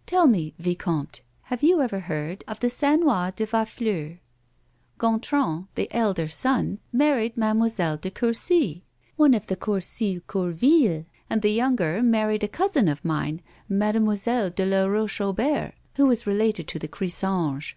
"Tell 0.14 0.26
me, 0.26 0.52
vicomte, 0.58 1.22
have 1.44 1.62
you 1.62 1.80
ever 1.80 2.00
heard 2.00 2.44
of 2.46 2.60
the 2.60 2.66
Saunoys 2.68 3.32
de 3.36 3.46
Varfleur] 3.46 4.18
Gontran, 4.98 5.68
the 5.76 5.88
elder 5.94 6.28
son, 6.28 6.78
married 6.92 7.38
Mademoiselle 7.38 7.96
de 7.96 8.10
Coursil, 8.10 8.82
one 9.16 9.32
of 9.32 9.46
the 9.46 9.56
Coursil 9.56 10.20
Courvilles; 10.26 11.06
and 11.30 11.40
the 11.40 11.56
yoimger 11.58 12.04
married 12.04 12.44
a 12.44 12.48
cousin 12.48 12.86
of 12.86 13.02
mine, 13.02 13.40
Mademoiselle 13.66 14.50
de 14.50 14.66
la 14.66 14.84
Roche 14.86 15.22
Aubert, 15.22 15.72
who 15.96 16.04
was 16.04 16.26
related 16.26 16.68
to 16.68 16.78
the 16.78 16.88
Crisanges. 16.88 17.72